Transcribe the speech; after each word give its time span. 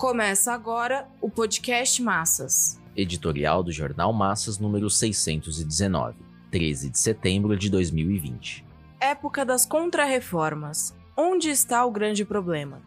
Começa 0.00 0.54
agora 0.54 1.06
o 1.20 1.28
podcast 1.28 2.00
Massas. 2.00 2.80
Editorial 2.96 3.62
do 3.62 3.70
Jornal 3.70 4.14
Massas 4.14 4.58
número 4.58 4.88
619, 4.88 6.16
13 6.50 6.88
de 6.88 6.98
setembro 6.98 7.54
de 7.54 7.68
2020. 7.68 8.64
Época 8.98 9.44
das 9.44 9.66
contrarreformas. 9.66 10.96
Onde 11.14 11.50
está 11.50 11.84
o 11.84 11.90
grande 11.90 12.24
problema? 12.24 12.80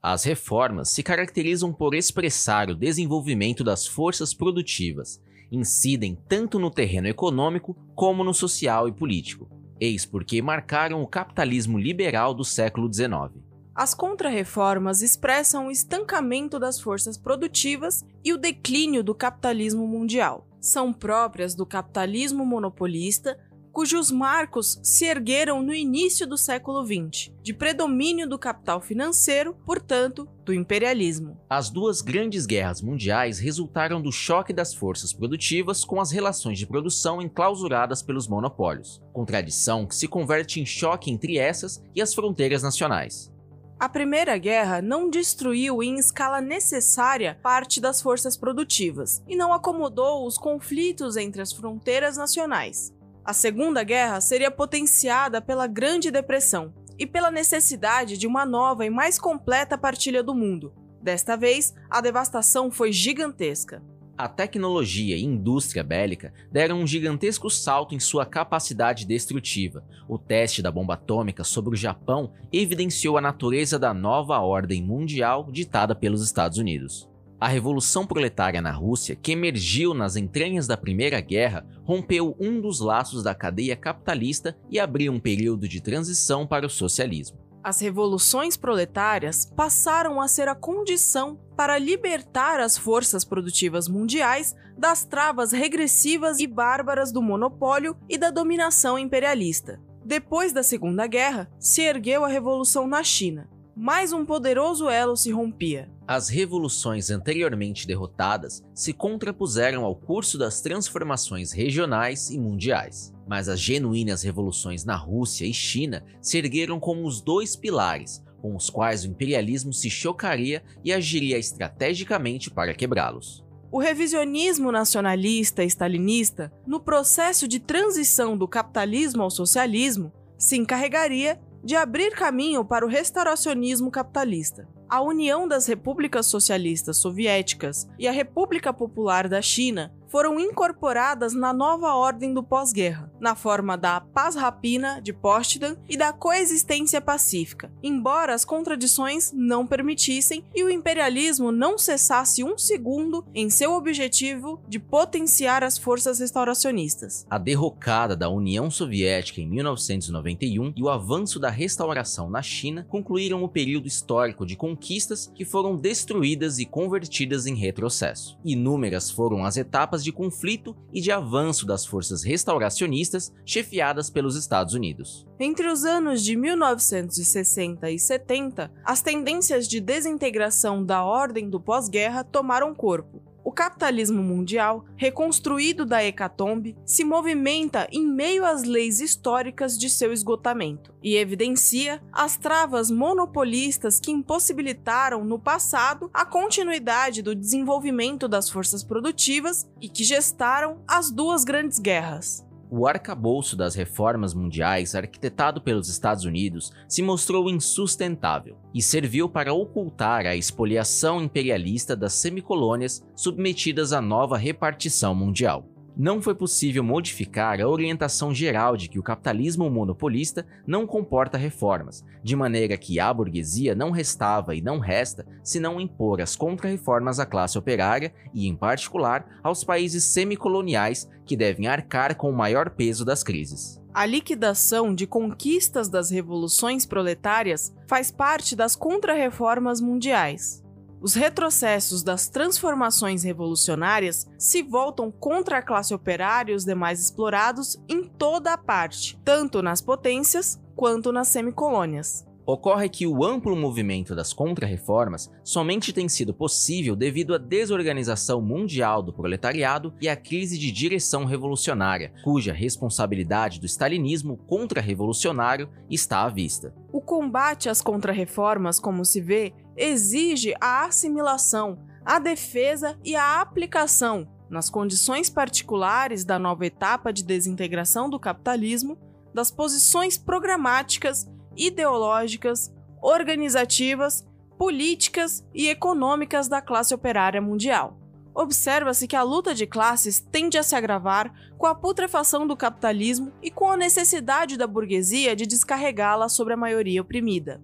As 0.00 0.22
reformas 0.22 0.90
se 0.90 1.02
caracterizam 1.02 1.72
por 1.72 1.96
expressar 1.96 2.70
o 2.70 2.76
desenvolvimento 2.76 3.64
das 3.64 3.88
forças 3.88 4.32
produtivas, 4.32 5.20
incidem 5.50 6.16
tanto 6.28 6.58
no 6.58 6.70
terreno 6.70 7.08
econômico 7.08 7.76
como 7.94 8.22
no 8.22 8.32
social 8.32 8.88
e 8.88 8.92
político. 8.92 9.48
Eis 9.80 10.04
porque 10.04 10.42
marcaram 10.42 11.02
o 11.02 11.06
capitalismo 11.06 11.78
liberal 11.78 12.34
do 12.34 12.44
século 12.44 12.92
XIX. 12.92 13.42
As 13.74 13.94
contrarreformas 13.94 15.00
expressam 15.00 15.68
o 15.68 15.70
estancamento 15.70 16.58
das 16.58 16.80
forças 16.80 17.16
produtivas 17.16 18.04
e 18.22 18.32
o 18.32 18.36
declínio 18.36 19.02
do 19.02 19.14
capitalismo 19.14 19.86
mundial. 19.86 20.46
São 20.60 20.92
próprias 20.92 21.54
do 21.54 21.64
capitalismo 21.64 22.44
monopolista, 22.44 23.38
cujos 23.72 24.10
marcos 24.10 24.78
se 24.82 25.04
ergueram 25.04 25.62
no 25.62 25.72
início 25.72 26.26
do 26.26 26.36
século 26.36 26.84
XX, 26.84 27.32
de 27.42 27.54
predomínio 27.54 28.28
do 28.28 28.38
capital 28.38 28.80
financeiro, 28.80 29.54
portanto, 29.64 30.28
do 30.44 30.52
imperialismo. 30.52 31.40
As 31.48 31.70
duas 31.70 32.02
grandes 32.02 32.46
guerras 32.46 32.82
mundiais 32.82 33.38
resultaram 33.38 34.00
do 34.00 34.12
choque 34.12 34.52
das 34.52 34.74
forças 34.74 35.12
produtivas 35.12 35.84
com 35.84 36.00
as 36.00 36.10
relações 36.10 36.58
de 36.58 36.66
produção 36.66 37.22
enclausuradas 37.22 38.02
pelos 38.02 38.26
monopólios, 38.26 39.00
contradição 39.12 39.86
que 39.86 39.94
se 39.94 40.08
converte 40.08 40.60
em 40.60 40.66
choque 40.66 41.10
entre 41.10 41.38
essas 41.38 41.82
e 41.94 42.02
as 42.02 42.14
fronteiras 42.14 42.62
nacionais. 42.62 43.32
A 43.80 43.88
Primeira 43.88 44.36
Guerra 44.36 44.82
não 44.82 45.08
destruiu 45.08 45.82
em 45.82 45.98
escala 45.98 46.38
necessária 46.38 47.38
parte 47.42 47.80
das 47.80 48.02
forças 48.02 48.36
produtivas 48.36 49.22
e 49.26 49.34
não 49.34 49.54
acomodou 49.54 50.26
os 50.26 50.36
conflitos 50.36 51.16
entre 51.16 51.40
as 51.40 51.50
fronteiras 51.50 52.18
nacionais. 52.18 52.92
A 53.30 53.32
Segunda 53.32 53.84
Guerra 53.84 54.20
seria 54.20 54.50
potenciada 54.50 55.40
pela 55.40 55.68
Grande 55.68 56.10
Depressão 56.10 56.74
e 56.98 57.06
pela 57.06 57.30
necessidade 57.30 58.18
de 58.18 58.26
uma 58.26 58.44
nova 58.44 58.84
e 58.84 58.90
mais 58.90 59.20
completa 59.20 59.78
partilha 59.78 60.20
do 60.20 60.34
mundo. 60.34 60.74
Desta 61.00 61.36
vez, 61.36 61.72
a 61.88 62.00
devastação 62.00 62.72
foi 62.72 62.90
gigantesca. 62.90 63.84
A 64.18 64.28
tecnologia 64.28 65.16
e 65.16 65.22
indústria 65.22 65.84
bélica 65.84 66.34
deram 66.50 66.80
um 66.80 66.86
gigantesco 66.88 67.48
salto 67.48 67.94
em 67.94 68.00
sua 68.00 68.26
capacidade 68.26 69.06
destrutiva. 69.06 69.84
O 70.08 70.18
teste 70.18 70.60
da 70.60 70.72
bomba 70.72 70.94
atômica 70.94 71.44
sobre 71.44 71.74
o 71.74 71.78
Japão 71.78 72.32
evidenciou 72.52 73.16
a 73.16 73.20
natureza 73.20 73.78
da 73.78 73.94
nova 73.94 74.40
ordem 74.40 74.82
mundial 74.82 75.46
ditada 75.52 75.94
pelos 75.94 76.20
Estados 76.20 76.58
Unidos. 76.58 77.08
A 77.40 77.48
revolução 77.48 78.06
proletária 78.06 78.60
na 78.60 78.70
Rússia, 78.70 79.16
que 79.16 79.32
emergiu 79.32 79.94
nas 79.94 80.14
entranhas 80.14 80.66
da 80.66 80.76
Primeira 80.76 81.18
Guerra, 81.22 81.66
rompeu 81.84 82.36
um 82.38 82.60
dos 82.60 82.80
laços 82.80 83.22
da 83.22 83.34
cadeia 83.34 83.74
capitalista 83.74 84.54
e 84.68 84.78
abriu 84.78 85.10
um 85.10 85.18
período 85.18 85.66
de 85.66 85.80
transição 85.80 86.46
para 86.46 86.66
o 86.66 86.70
socialismo. 86.70 87.38
As 87.64 87.80
revoluções 87.80 88.58
proletárias 88.58 89.50
passaram 89.56 90.20
a 90.20 90.28
ser 90.28 90.48
a 90.48 90.54
condição 90.54 91.40
para 91.56 91.78
libertar 91.78 92.60
as 92.60 92.76
forças 92.76 93.24
produtivas 93.24 93.88
mundiais 93.88 94.54
das 94.76 95.06
travas 95.06 95.50
regressivas 95.50 96.40
e 96.40 96.46
bárbaras 96.46 97.10
do 97.10 97.22
monopólio 97.22 97.96
e 98.06 98.18
da 98.18 98.30
dominação 98.30 98.98
imperialista. 98.98 99.80
Depois 100.04 100.52
da 100.52 100.62
Segunda 100.62 101.06
Guerra, 101.06 101.50
se 101.58 101.80
ergueu 101.80 102.22
a 102.22 102.28
Revolução 102.28 102.86
na 102.86 103.02
China. 103.02 103.48
Mais 103.82 104.12
um 104.12 104.26
poderoso 104.26 104.90
elo 104.90 105.16
se 105.16 105.30
rompia. 105.30 105.88
As 106.06 106.28
revoluções 106.28 107.08
anteriormente 107.08 107.86
derrotadas 107.86 108.62
se 108.74 108.92
contrapuseram 108.92 109.86
ao 109.86 109.96
curso 109.96 110.36
das 110.36 110.60
transformações 110.60 111.50
regionais 111.50 112.28
e 112.28 112.38
mundiais, 112.38 113.10
mas 113.26 113.48
as 113.48 113.58
genuínas 113.58 114.22
revoluções 114.22 114.84
na 114.84 114.94
Rússia 114.94 115.46
e 115.46 115.54
China 115.54 116.04
se 116.20 116.36
ergueram 116.36 116.78
como 116.78 117.06
os 117.06 117.22
dois 117.22 117.56
pilares 117.56 118.22
com 118.42 118.54
os 118.54 118.68
quais 118.68 119.04
o 119.04 119.06
imperialismo 119.06 119.72
se 119.72 119.88
chocaria 119.88 120.62
e 120.84 120.92
agiria 120.92 121.38
estrategicamente 121.38 122.50
para 122.50 122.74
quebrá-los. 122.74 123.42
O 123.72 123.78
revisionismo 123.78 124.70
nacionalista 124.70 125.64
e 125.64 125.66
stalinista, 125.66 126.52
no 126.66 126.80
processo 126.80 127.48
de 127.48 127.58
transição 127.58 128.36
do 128.36 128.46
capitalismo 128.46 129.22
ao 129.22 129.30
socialismo, 129.30 130.12
se 130.36 130.56
encarregaria 130.56 131.38
de 131.62 131.76
abrir 131.76 132.12
caminho 132.12 132.64
para 132.64 132.84
o 132.84 132.88
restauracionismo 132.88 133.90
capitalista. 133.90 134.68
A 134.88 135.00
União 135.00 135.46
das 135.46 135.66
Repúblicas 135.66 136.26
Socialistas 136.26 136.96
Soviéticas 136.96 137.88
e 137.98 138.08
a 138.08 138.12
República 138.12 138.72
Popular 138.72 139.28
da 139.28 139.40
China 139.40 139.92
foram 140.10 140.40
incorporadas 140.40 141.32
na 141.32 141.52
nova 141.52 141.94
ordem 141.94 142.34
do 142.34 142.42
pós-guerra, 142.42 143.10
na 143.20 143.36
forma 143.36 143.78
da 143.78 144.00
paz 144.00 144.34
rapina 144.34 145.00
de 145.00 145.12
Potsdam 145.12 145.76
e 145.88 145.96
da 145.96 146.12
coexistência 146.12 147.00
pacífica, 147.00 147.72
embora 147.82 148.34
as 148.34 148.44
contradições 148.44 149.32
não 149.32 149.64
permitissem 149.66 150.44
e 150.54 150.64
o 150.64 150.70
imperialismo 150.70 151.52
não 151.52 151.78
cessasse 151.78 152.42
um 152.42 152.58
segundo 152.58 153.24
em 153.32 153.48
seu 153.48 153.72
objetivo 153.72 154.60
de 154.68 154.80
potenciar 154.80 155.62
as 155.62 155.78
forças 155.78 156.18
restauracionistas. 156.18 157.24
A 157.30 157.38
derrocada 157.38 158.16
da 158.16 158.28
União 158.28 158.68
Soviética 158.70 159.40
em 159.40 159.48
1991 159.48 160.72
e 160.76 160.82
o 160.82 160.88
avanço 160.88 161.38
da 161.38 161.50
restauração 161.50 162.28
na 162.28 162.42
China 162.42 162.84
concluíram 162.88 163.44
o 163.44 163.48
período 163.48 163.86
histórico 163.86 164.44
de 164.44 164.56
conquistas 164.56 165.30
que 165.32 165.44
foram 165.44 165.76
destruídas 165.76 166.58
e 166.58 166.66
convertidas 166.66 167.46
em 167.46 167.54
retrocesso. 167.54 168.36
Inúmeras 168.44 169.08
foram 169.10 169.44
as 169.44 169.56
etapas 169.56 169.99
de 170.02 170.12
conflito 170.12 170.76
e 170.92 171.00
de 171.00 171.10
avanço 171.10 171.66
das 171.66 171.84
forças 171.86 172.22
restauracionistas 172.22 173.32
chefiadas 173.44 174.10
pelos 174.10 174.36
Estados 174.36 174.74
Unidos. 174.74 175.26
Entre 175.38 175.68
os 175.68 175.84
anos 175.84 176.22
de 176.22 176.36
1960 176.36 177.90
e 177.90 177.98
70, 177.98 178.70
as 178.84 179.02
tendências 179.02 179.66
de 179.66 179.80
desintegração 179.80 180.84
da 180.84 181.04
ordem 181.04 181.48
do 181.48 181.60
pós-guerra 181.60 182.24
tomaram 182.24 182.74
corpo. 182.74 183.19
O 183.50 183.52
capitalismo 183.52 184.22
mundial, 184.22 184.84
reconstruído 184.94 185.84
da 185.84 186.04
hecatombe, 186.04 186.76
se 186.86 187.02
movimenta 187.02 187.88
em 187.90 188.06
meio 188.06 188.44
às 188.44 188.62
leis 188.62 189.00
históricas 189.00 189.76
de 189.76 189.90
seu 189.90 190.12
esgotamento 190.12 190.94
e 191.02 191.16
evidencia 191.16 192.00
as 192.12 192.36
travas 192.36 192.92
monopolistas 192.92 193.98
que 193.98 194.12
impossibilitaram 194.12 195.24
no 195.24 195.36
passado 195.36 196.08
a 196.14 196.24
continuidade 196.24 197.22
do 197.22 197.34
desenvolvimento 197.34 198.28
das 198.28 198.48
forças 198.48 198.84
produtivas 198.84 199.68
e 199.80 199.88
que 199.88 200.04
gestaram 200.04 200.84
as 200.86 201.10
duas 201.10 201.42
grandes 201.42 201.80
guerras. 201.80 202.48
O 202.72 202.86
arcabouço 202.86 203.56
das 203.56 203.74
reformas 203.74 204.32
mundiais 204.32 204.94
arquitetado 204.94 205.60
pelos 205.60 205.88
Estados 205.88 206.24
Unidos 206.24 206.70
se 206.88 207.02
mostrou 207.02 207.50
insustentável 207.50 208.56
e 208.72 208.80
serviu 208.80 209.28
para 209.28 209.52
ocultar 209.52 210.24
a 210.24 210.36
expoliação 210.36 211.20
imperialista 211.20 211.96
das 211.96 212.12
semicolônias 212.12 213.04
submetidas 213.16 213.92
à 213.92 214.00
nova 214.00 214.36
repartição 214.36 215.16
mundial 215.16 215.64
não 215.96 216.22
foi 216.22 216.34
possível 216.34 216.82
modificar 216.82 217.60
a 217.60 217.68
orientação 217.68 218.34
geral 218.34 218.76
de 218.76 218.88
que 218.88 218.98
o 218.98 219.02
capitalismo 219.02 219.68
monopolista 219.68 220.46
não 220.66 220.86
comporta 220.86 221.36
reformas, 221.36 222.04
de 222.22 222.34
maneira 222.34 222.76
que 222.76 223.00
à 223.00 223.12
burguesia 223.12 223.74
não 223.74 223.90
restava 223.90 224.54
e 224.54 224.60
não 224.60 224.78
resta 224.78 225.26
senão 225.42 225.80
impor 225.80 226.20
as 226.20 226.36
contrarreformas 226.36 227.18
à 227.18 227.26
classe 227.26 227.58
operária 227.58 228.12
e, 228.32 228.46
em 228.46 228.54
particular, 228.54 229.26
aos 229.42 229.64
países 229.64 230.04
semicoloniais 230.04 231.08
que 231.24 231.36
devem 231.36 231.66
arcar 231.66 232.16
com 232.16 232.30
o 232.30 232.36
maior 232.36 232.70
peso 232.70 233.04
das 233.04 233.22
crises. 233.22 233.80
A 233.92 234.06
liquidação 234.06 234.94
de 234.94 235.06
conquistas 235.06 235.88
das 235.88 236.10
revoluções 236.10 236.86
proletárias 236.86 237.74
faz 237.88 238.10
parte 238.10 238.54
das 238.54 238.76
contrarreformas 238.76 239.80
mundiais. 239.80 240.59
Os 241.00 241.14
retrocessos 241.14 242.02
das 242.02 242.28
transformações 242.28 243.22
revolucionárias 243.22 244.28
se 244.38 244.62
voltam 244.62 245.10
contra 245.10 245.58
a 245.58 245.62
classe 245.62 245.94
operária 245.94 246.52
e 246.52 246.54
os 246.54 246.64
demais 246.64 247.00
explorados 247.00 247.80
em 247.88 248.04
toda 248.04 248.52
a 248.52 248.58
parte, 248.58 249.18
tanto 249.24 249.62
nas 249.62 249.80
potências 249.80 250.60
quanto 250.76 251.10
nas 251.10 251.28
semicolônias. 251.28 252.29
Ocorre 252.52 252.88
que 252.88 253.06
o 253.06 253.24
amplo 253.24 253.54
movimento 253.54 254.12
das 254.12 254.32
contrarreformas 254.32 255.30
somente 255.44 255.92
tem 255.92 256.08
sido 256.08 256.34
possível 256.34 256.96
devido 256.96 257.32
à 257.32 257.38
desorganização 257.38 258.42
mundial 258.42 259.04
do 259.04 259.12
proletariado 259.12 259.94
e 260.00 260.08
à 260.08 260.16
crise 260.16 260.58
de 260.58 260.72
direção 260.72 261.24
revolucionária, 261.24 262.12
cuja 262.24 262.52
responsabilidade 262.52 263.60
do 263.60 263.66
stalinismo 263.66 264.36
contra-revolucionário 264.48 265.68
está 265.88 266.24
à 266.24 266.28
vista. 266.28 266.74
O 266.92 267.00
combate 267.00 267.68
às 267.68 267.80
contrarreformas, 267.80 268.80
como 268.80 269.04
se 269.04 269.20
vê, 269.20 269.54
exige 269.76 270.52
a 270.60 270.86
assimilação, 270.86 271.78
a 272.04 272.18
defesa 272.18 272.98
e 273.04 273.14
a 273.14 273.40
aplicação 273.40 274.26
nas 274.50 274.68
condições 274.68 275.30
particulares 275.30 276.24
da 276.24 276.36
nova 276.36 276.66
etapa 276.66 277.12
de 277.12 277.22
desintegração 277.22 278.10
do 278.10 278.18
capitalismo, 278.18 278.98
das 279.32 279.52
posições 279.52 280.18
programáticas, 280.18 281.30
ideológicas, 281.60 282.72
organizativas, 283.02 284.26
políticas 284.58 285.46
e 285.54 285.68
econômicas 285.68 286.48
da 286.48 286.60
classe 286.60 286.94
operária 286.94 287.40
mundial. 287.40 287.98
Observa-se 288.34 289.06
que 289.06 289.16
a 289.16 289.22
luta 289.22 289.54
de 289.54 289.66
classes 289.66 290.20
tende 290.20 290.56
a 290.56 290.62
se 290.62 290.74
agravar 290.74 291.32
com 291.58 291.66
a 291.66 291.74
putrefação 291.74 292.46
do 292.46 292.56
capitalismo 292.56 293.32
e 293.42 293.50
com 293.50 293.70
a 293.70 293.76
necessidade 293.76 294.56
da 294.56 294.66
burguesia 294.66 295.36
de 295.36 295.46
descarregá-la 295.46 296.28
sobre 296.28 296.54
a 296.54 296.56
maioria 296.56 297.02
oprimida. 297.02 297.60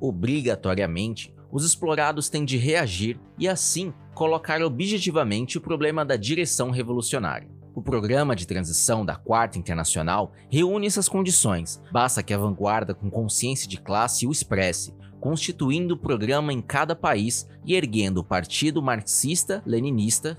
Obrigatoriamente, 0.00 1.34
os 1.52 1.64
explorados 1.64 2.28
têm 2.28 2.44
de 2.44 2.56
reagir 2.56 3.20
e, 3.38 3.46
assim, 3.46 3.92
colocar 4.14 4.62
objetivamente 4.62 5.58
o 5.58 5.60
problema 5.60 6.04
da 6.04 6.16
direção 6.16 6.70
revolucionária. 6.70 7.55
O 7.76 7.82
programa 7.82 8.34
de 8.34 8.46
transição 8.46 9.04
da 9.04 9.16
Quarta 9.16 9.58
Internacional 9.58 10.32
reúne 10.48 10.86
essas 10.86 11.10
condições, 11.10 11.78
basta 11.92 12.22
que 12.22 12.32
a 12.32 12.38
vanguarda 12.38 12.94
com 12.94 13.10
consciência 13.10 13.68
de 13.68 13.76
classe 13.76 14.26
o 14.26 14.32
expresse, 14.32 14.94
constituindo 15.20 15.92
o 15.92 15.98
programa 15.98 16.54
em 16.54 16.62
cada 16.62 16.96
país 16.96 17.46
e 17.66 17.74
erguendo 17.74 18.20
o 18.20 18.24
Partido 18.24 18.80
Marxista-Leninista 18.80 20.38